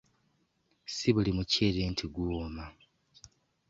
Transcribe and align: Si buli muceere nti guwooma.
Si 0.95 1.07
buli 1.15 1.31
muceere 1.37 1.81
nti 1.91 2.05
guwooma. 2.13 2.65